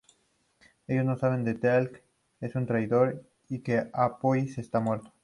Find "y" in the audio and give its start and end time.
3.49-3.59